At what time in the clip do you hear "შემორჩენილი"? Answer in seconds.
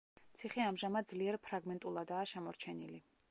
2.35-2.99